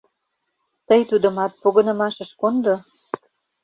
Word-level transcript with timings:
Тый 0.87 1.01
тудымат 1.09 1.51
погынымашыш 1.61 2.31
кондо. 2.41 2.75